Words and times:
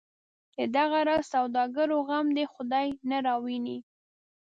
د 0.57 0.59
دغه 0.75 0.99
راز 1.07 1.23
سوداګرو 1.33 1.97
غم 2.07 2.27
دی 2.35 2.45
خدای 2.53 2.87
نه 3.09 3.17
راوویني. 3.25 3.77